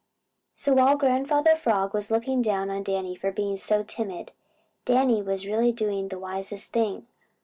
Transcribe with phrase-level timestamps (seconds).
[0.55, 4.31] So while Grandfather Frog was looking down on Danny for being so timid,
[4.83, 7.05] Danny was really doing the wisest thing.